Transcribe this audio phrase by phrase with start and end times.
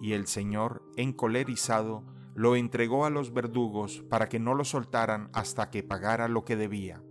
[0.00, 5.70] Y el Señor, encolerizado, lo entregó a los verdugos para que no lo soltaran hasta
[5.70, 7.02] que pagara lo que debía.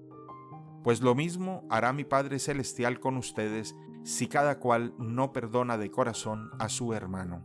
[0.84, 5.91] Pues lo mismo hará mi Padre Celestial con ustedes si cada cual no perdona de
[5.91, 7.44] corazón a su hermano.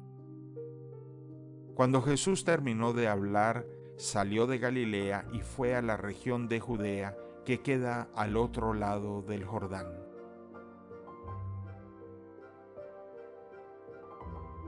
[1.75, 3.67] Cuando Jesús terminó de hablar,
[3.97, 9.23] salió de Galilea y fue a la región de Judea que queda al otro lado
[9.23, 9.87] del Jordán.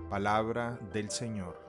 [0.08, 1.65] Palabra del Señor.